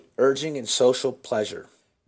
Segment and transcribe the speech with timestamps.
[0.17, 1.69] Urging, and social pleasure.— M.